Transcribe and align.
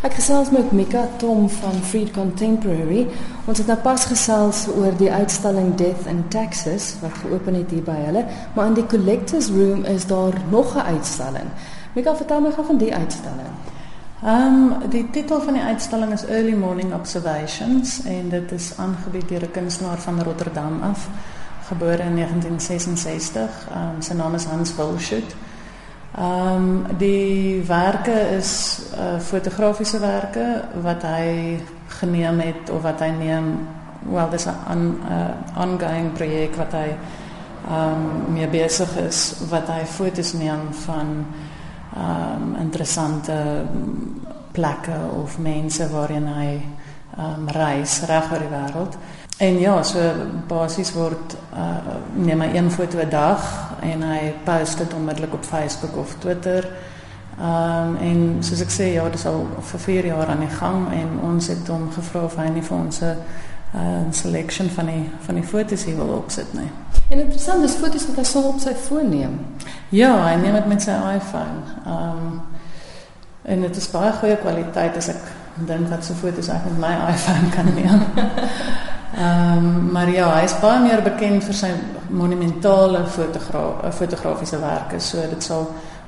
Ek 0.00 0.14
gesels 0.16 0.48
met 0.48 0.70
Mika 0.72 1.02
Tom 1.20 1.42
van 1.52 1.74
Freed 1.84 2.14
Contemporary. 2.16 3.02
Ons 3.44 3.58
het 3.60 3.66
nou 3.68 3.76
pas 3.84 4.04
gesels 4.08 4.62
oor 4.72 4.94
die 4.96 5.10
uitstalling 5.12 5.74
Death 5.76 6.06
in 6.08 6.22
Texas 6.32 6.94
wat 7.02 7.18
geopen 7.20 7.58
het 7.58 7.74
hier 7.74 7.84
by 7.84 7.98
hulle, 8.06 8.22
maar 8.54 8.70
in 8.70 8.78
die 8.78 8.86
Collectors 8.88 9.50
Room 9.52 9.84
is 9.84 10.06
daar 10.08 10.38
nog 10.48 10.72
'n 10.72 10.86
uitstalling. 10.94 11.50
Mika, 11.92 12.16
vertel 12.16 12.40
my 12.40 12.52
gou 12.52 12.64
van 12.66 12.78
die 12.78 12.94
uitstalling. 12.94 13.52
Ehm 14.24 14.72
um, 14.72 14.88
die 14.90 15.10
titel 15.10 15.40
van 15.40 15.52
die 15.52 15.62
uitstalling 15.62 16.12
is 16.12 16.24
Early 16.24 16.56
Morning 16.56 16.94
Observations 16.94 18.02
en 18.04 18.28
dit 18.28 18.52
is 18.52 18.72
aangebied 18.76 19.28
deur 19.28 19.42
'n 19.42 19.50
kunstenaar 19.50 19.98
van 19.98 20.22
Rotterdam 20.22 20.82
af, 20.82 21.08
gebore 21.68 22.02
in 22.02 22.14
1966. 22.14 23.68
Ehm 23.68 23.94
um, 23.94 24.02
sy 24.02 24.12
naam 24.12 24.34
is 24.34 24.44
Hans 24.44 24.74
Wilschut. 24.76 25.36
Ehm 26.18 26.54
um, 26.54 26.86
diewerke 26.98 28.36
is 28.36 28.80
uh, 28.98 29.20
fotografiese 29.20 29.98
werke 29.98 30.64
wat 30.82 31.02
hy 31.06 31.60
geneem 31.86 32.40
het 32.40 32.70
of 32.70 32.82
wat 32.82 33.00
hy 33.00 33.12
neem 33.14 33.68
wel 34.10 34.30
dis 34.30 34.46
'n 34.46 34.56
on, 34.70 34.98
uh, 35.06 35.62
ongoing 35.62 36.12
projek 36.12 36.56
wat 36.56 36.74
ehm 36.74 37.94
um, 37.94 38.32
mee 38.32 38.48
besig 38.48 38.96
is 38.96 39.34
wat 39.48 39.68
hy 39.68 39.84
foto's 39.84 40.32
neem 40.32 40.72
van 40.72 41.26
ehm 41.94 42.42
um, 42.42 42.56
interessante 42.58 43.64
plekke 44.52 44.98
of 45.22 45.38
mense 45.38 45.90
waarheen 45.90 46.26
hy 46.26 46.62
ehm 47.18 47.40
um, 47.40 47.48
reis 47.48 48.02
reg 48.06 48.32
oor 48.32 48.38
die 48.38 48.54
wêreld. 48.56 48.96
En 49.38 49.58
ja, 49.58 49.82
so 49.82 49.98
basies 50.48 50.92
word 50.92 51.36
uh, 51.54 51.96
neem 52.14 52.40
hy 52.40 52.56
een 52.56 52.70
foto 52.70 52.98
'n 52.98 53.08
dag 53.10 53.69
en 53.80 54.02
hy 54.02 54.32
post 54.44 54.78
dit 54.78 54.94
onmiddellik 54.94 55.34
op 55.34 55.44
Facebook 55.44 55.96
of 55.96 56.14
Twitter. 56.18 56.68
Ehm 57.40 57.88
um, 57.88 57.96
en 57.96 58.36
soos 58.44 58.60
ek 58.60 58.72
sê, 58.72 58.90
ja, 58.94 59.04
dit 59.08 59.14
is 59.18 59.26
al 59.26 59.46
vir 59.70 59.80
4 59.80 60.06
jaar 60.06 60.28
aan 60.28 60.42
die 60.44 60.56
gang 60.56 60.90
en 60.92 61.20
ons 61.24 61.46
het 61.48 61.68
hom 61.72 61.88
gevra 61.92 62.24
of 62.24 62.36
hy 62.36 62.48
nie 62.52 62.62
vir 62.62 62.76
ons 62.76 63.00
'n 63.00 63.16
uh, 63.74 64.04
selection 64.10 64.68
van 64.70 64.86
die 64.86 65.08
van 65.20 65.34
die 65.34 65.44
foto's 65.44 65.84
hier 65.84 65.96
wil 65.96 66.12
opsit 66.16 66.52
nie. 66.52 66.70
En 67.08 67.18
interessant 67.18 67.64
is 67.64 67.74
foto's 67.74 68.06
wat 68.06 68.16
hy 68.16 68.24
so 68.24 68.40
op 68.40 68.60
sy 68.60 68.74
foon 68.74 69.08
neem. 69.08 69.38
Ja, 69.88 70.12
hy 70.26 70.34
neem 70.34 70.54
dit 70.54 70.66
met 70.66 70.82
sy 70.82 70.90
iPhone. 71.16 71.64
Ehm 71.86 72.26
um, 72.26 72.40
en 73.42 73.60
dit 73.60 73.76
is 73.76 73.90
baie 73.90 74.12
goeie 74.12 74.36
kwaliteit 74.36 74.96
as 74.96 75.08
ek 75.08 75.22
dink 75.66 75.88
wat 75.88 76.04
so 76.04 76.14
foto's 76.14 76.48
ek 76.48 76.64
met 76.64 76.78
my 76.78 76.94
iPhone 77.14 77.50
kan 77.56 77.74
neem. 77.74 78.04
Ehm 79.20 79.56
um, 79.56 79.92
maar 79.92 80.08
ja, 80.08 80.30
hy 80.38 80.44
is 80.44 80.54
baie 80.62 80.80
meer 80.80 81.02
bekend 81.04 81.44
vir 81.44 81.56
sy 81.56 81.68
monumentale 82.08 83.02
fotogra 83.06 83.90
fotografiese 83.92 84.60
werke. 84.62 85.00
So 85.00 85.20
dit 85.28 85.44
sal 85.44 85.66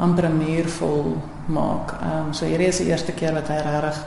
amper 0.00 0.28
'n 0.28 0.38
muur 0.38 0.68
vol 0.78 1.16
maak. 1.46 1.92
Ehm 2.00 2.26
um, 2.26 2.32
so 2.32 2.46
hierdie 2.46 2.70
is 2.72 2.78
die 2.78 2.88
eerste 2.88 3.12
keer 3.12 3.34
wat 3.34 3.48
hy 3.48 3.60
regtig 3.60 4.04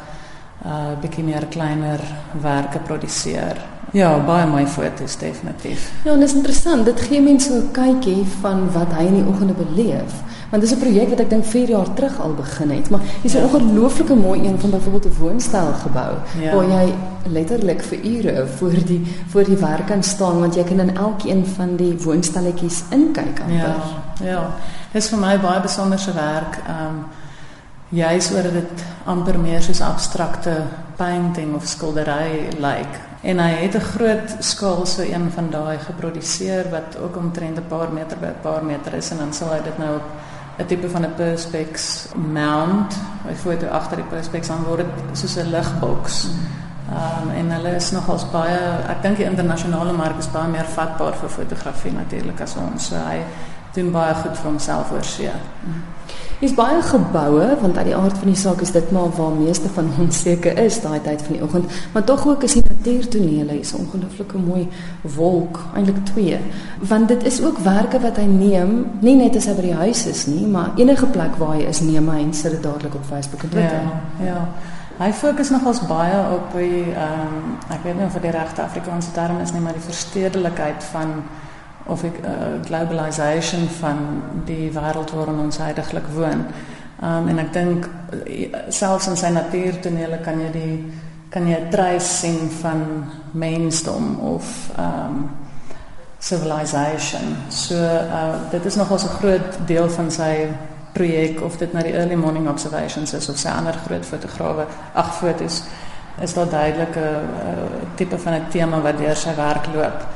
uh 0.66 0.98
bietjie 1.02 1.24
meer 1.24 1.46
kleiner 1.46 2.02
werke 2.42 2.80
produseer. 2.80 3.77
Ja, 3.92 4.18
baie 4.26 4.46
mooi 4.48 4.66
foto's 4.68 5.18
definitief. 5.18 5.92
Ja, 6.04 6.12
en 6.12 6.20
dit 6.20 6.30
is 6.30 6.36
interessant. 6.36 6.86
Dit 6.86 7.02
gee 7.02 7.22
mense 7.22 7.54
'n 7.54 7.70
kykie 7.72 8.26
van 8.42 8.72
wat 8.72 8.92
hy 8.94 9.06
in 9.06 9.14
die 9.14 9.28
oggende 9.28 9.54
beleef. 9.54 10.14
Want 10.50 10.62
dis 10.62 10.72
'n 10.72 10.80
projek 10.80 11.10
wat 11.10 11.20
ek 11.20 11.30
dink 11.30 11.46
4 11.46 11.70
jaar 11.70 11.94
terug 11.94 12.20
al 12.22 12.34
begin 12.34 12.70
het, 12.70 12.90
maar 12.90 13.00
hier's 13.22 13.34
'n 13.34 13.38
ja. 13.38 13.44
ongelooflike 13.44 14.16
mooi 14.16 14.48
een 14.48 14.60
van 14.60 14.70
byvoorbeeld 14.70 15.06
'n 15.06 15.20
woonstel 15.20 15.74
gebou 15.74 16.14
ja. 16.42 16.56
waar 16.56 16.68
jy 16.68 16.94
letterlik 17.24 17.82
vir 17.82 18.06
ure 18.06 18.48
voor 18.48 18.86
die 18.86 19.02
voor 19.28 19.44
die 19.44 19.58
werk 19.58 19.86
kan 19.86 20.04
staan 20.04 20.40
want 20.40 20.56
jy 20.56 20.64
kan 20.64 20.80
in 20.80 20.98
elkeen 20.98 21.46
van 21.46 21.76
die 21.76 21.98
woonstelletjies 22.04 22.84
inkyk 22.90 23.40
amper. 23.40 23.76
Ja. 24.20 24.26
Ja. 24.26 24.50
Dit 24.92 25.04
is 25.04 25.10
vir 25.10 25.20
my 25.20 25.40
baie 25.40 25.62
besonderse 25.62 26.14
werk. 26.14 26.60
Ehm 26.68 26.88
um, 26.88 27.06
juis 27.90 28.32
oor 28.32 28.42
dit 28.42 28.84
amper 29.06 29.40
meer 29.40 29.62
soos 29.62 29.82
abstrakte 29.82 30.52
painting 30.96 31.56
of 31.56 31.66
skildery 31.66 32.48
lyk. 32.50 32.60
Like. 32.60 33.00
En 33.28 33.40
hy 33.44 33.50
het 33.64 33.76
'n 33.76 33.90
groot 33.94 34.36
skaal 34.40 34.86
so 34.86 35.02
een 35.02 35.32
van 35.32 35.50
daai 35.50 35.78
geproduseer 35.80 36.70
wat 36.70 36.98
ook 37.04 37.18
omtrent 37.18 37.58
'n 37.58 37.68
paar 37.68 37.92
meter 37.92 38.18
by 38.18 38.26
'n 38.26 38.42
paar 38.42 38.64
meter 38.64 38.94
is 38.94 39.12
en 39.12 39.18
dan 39.18 39.34
sal 39.34 39.50
hy 39.50 39.62
dit 39.64 39.78
nou 39.78 39.96
op 39.96 40.08
'n 40.58 40.66
tipe 40.66 40.90
van 40.90 41.02
'n 41.02 41.14
perspex 41.16 42.06
mount. 42.16 42.94
Hy 43.28 43.56
toe 43.58 43.70
agter 43.70 43.98
die 43.98 44.06
perspex 44.06 44.50
aan 44.50 44.64
word 44.64 44.86
soos 45.12 45.36
'n 45.36 45.50
ligboks. 45.50 46.28
Um, 46.90 47.30
en 47.36 47.52
hulle 47.52 47.76
is 47.76 47.92
nogals 47.92 48.30
baie 48.32 48.60
ek 48.88 49.02
dink 49.02 49.18
die 49.18 49.26
internasionale 49.26 49.94
mark 49.94 50.18
is 50.18 50.32
baie 50.32 50.48
meer 50.48 50.66
vatbaar 50.66 51.14
vir 51.14 51.30
fotografie 51.30 51.92
natuurlik 51.92 52.42
as 52.42 52.56
ons. 52.56 52.88
So 52.88 52.96
hy 52.96 53.20
doen 53.74 53.92
baie 53.92 54.14
goed 54.14 54.38
vir 54.38 54.50
homself 54.50 54.92
oor 54.92 55.04
see. 55.04 55.30
Mm. 55.66 55.82
Hier's 56.40 56.54
baie 56.54 56.82
geboue 56.86 57.46
want 57.62 57.78
uit 57.78 57.88
die 57.90 57.96
aard 57.98 58.18
van 58.18 58.30
die 58.30 58.38
saak 58.38 58.62
is 58.62 58.72
dit 58.72 58.92
maar 58.94 59.10
waar 59.18 59.32
meeste 59.34 59.70
van 59.74 59.88
ons 60.00 60.20
seker 60.22 60.58
is 60.62 60.76
daai 60.84 61.00
tyd 61.02 61.22
van 61.26 61.34
die 61.34 61.44
oggend, 61.44 61.80
maar 61.94 62.04
tog 62.04 62.28
ook 62.28 62.44
is 62.46 62.54
die 62.60 62.67
natuurtonele 62.88 63.60
is 63.60 63.74
'n 63.74 63.78
ongelooflike 63.78 64.38
mooi 64.38 64.68
wolk, 65.02 65.60
eintlik 65.76 66.06
twee. 66.06 66.40
Want 66.80 67.08
dit 67.08 67.24
is 67.24 67.44
ook 67.44 67.58
werke 67.58 68.00
wat 68.00 68.16
hy 68.16 68.24
neem, 68.24 68.86
nie 69.00 69.16
net 69.16 69.36
as 69.36 69.46
hy 69.46 69.54
by 69.54 69.62
die 69.62 69.74
huis 69.74 70.06
is 70.06 70.26
nie, 70.26 70.46
maar 70.46 70.72
enige 70.76 71.06
plek 71.06 71.36
waar 71.36 71.56
hy 71.56 71.62
is, 71.62 71.82
neem 71.82 72.10
hy 72.10 72.20
en 72.20 72.34
sit 72.34 72.52
dit 72.52 72.64
dadelik 72.64 72.96
op 72.96 73.06
Facebook 73.06 73.44
en 73.44 73.50
Twitter. 73.50 73.82
Ja, 74.20 74.26
ja. 74.26 74.48
Hy 74.98 75.14
fokus 75.14 75.50
nogals 75.50 75.88
baie 75.88 76.20
op 76.34 76.54
die 76.54 76.84
ehm 76.84 77.22
um, 77.22 77.58
ek 77.70 77.84
weet 77.84 77.96
nie 77.96 78.06
of 78.06 78.14
dit 78.14 78.22
die 78.22 78.32
regte 78.32 78.62
Afrikaanse 78.62 79.12
term 79.12 79.40
is 79.42 79.52
nie, 79.52 79.62
maar 79.62 79.74
die 79.74 79.82
verstedelikheid 79.82 80.84
van 80.84 81.24
of 81.86 82.04
ek 82.04 82.20
uh, 82.24 82.32
globalisation 82.66 83.68
van 83.80 83.98
die 84.46 84.72
wêreld 84.72 85.12
waarin 85.12 85.40
ons 85.40 85.58
heidaglik 85.58 86.08
woon. 86.16 86.46
Um 87.02 87.28
en 87.28 87.40
ek 87.40 87.54
dink 87.54 87.90
selfs 88.70 89.08
in 89.08 89.18
sy 89.18 89.30
natuurtonele 89.30 90.18
kan 90.18 90.40
jy 90.40 90.52
die 90.52 90.92
kan 91.30 91.48
jy 91.48 91.58
'n 91.60 91.70
trace 91.70 92.08
sien 92.08 92.50
van 92.62 93.06
mensdom 93.32 94.20
of 94.20 94.72
um 94.78 95.30
civilization. 96.20 97.36
So 97.50 97.76
uh 97.76 98.52
dit 98.52 98.66
is 98.66 98.76
nogals 98.76 99.04
'n 99.04 99.18
groot 99.20 99.58
deel 99.66 99.90
van 99.90 100.12
sy 100.12 100.48
projek 100.94 101.42
of 101.42 101.58
dit 101.58 101.74
nou 101.74 101.84
die 101.84 101.94
early 101.94 102.16
morning 102.16 102.48
observations 102.50 103.14
is 103.14 103.30
of 103.30 103.38
sy 103.38 103.50
ander 103.50 103.76
groot 103.86 104.06
fotograwe 104.06 104.66
ag 104.94 105.16
fotos 105.18 105.64
is 106.22 106.34
daar 106.34 106.50
duidelike 106.50 107.00
uh, 107.00 107.66
tipe 107.96 108.18
van 108.18 108.34
'n 108.34 108.50
tema 108.50 108.82
wat 108.82 108.98
deur 108.98 109.16
sy 109.16 109.36
werk 109.36 109.68
loop. 109.74 110.08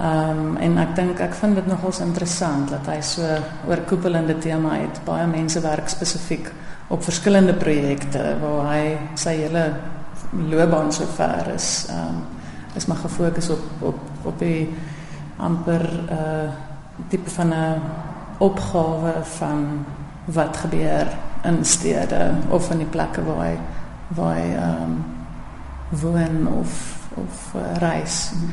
Ehm 0.00 0.30
um, 0.30 0.56
en 0.56 0.78
ek 0.78 0.96
dink 0.96 1.20
ek 1.20 1.34
vind 1.34 1.54
dit 1.54 1.66
nogals 1.66 2.00
interessant 2.00 2.70
dat 2.70 2.86
hy 2.86 3.00
so 3.00 3.22
oorkoepelende 3.68 4.38
tema 4.38 4.74
het. 4.74 5.00
Baie 5.04 5.26
mense 5.26 5.60
werk 5.60 5.88
spesifiek 5.88 6.52
op 6.88 7.02
verskillende 7.02 7.54
projekte 7.54 8.36
waar 8.40 8.72
hy 8.72 8.98
sy 9.14 9.34
hele 9.36 9.74
loopbaan 10.50 10.92
so 10.92 11.04
ver 11.14 11.54
is. 11.54 11.86
Ehm 11.88 11.98
um, 11.98 12.22
is 12.76 12.86
maar 12.86 12.96
gefokus 12.96 13.50
op 13.50 13.60
op 13.78 13.98
op 14.22 14.38
die 14.38 14.74
amper 15.36 15.90
uh 16.10 16.42
eh, 16.42 16.50
tipe 17.08 17.30
van 17.30 17.48
'n 17.48 17.80
opgawe 18.38 19.12
van 19.22 19.84
wat 20.24 20.56
gebeur 20.56 21.06
in 21.42 21.64
stede 21.64 22.30
of 22.48 22.70
in 22.70 22.78
die 22.78 22.86
plekke 22.86 23.24
waar 23.24 23.44
hy 23.46 23.58
waar 24.08 24.34
hy 24.34 24.54
ehm 24.54 24.82
um, 24.82 25.04
woon 25.88 26.48
of 26.48 26.96
of 27.14 27.54
uh, 27.54 27.76
reis. 27.78 28.30
Hmm. 28.32 28.50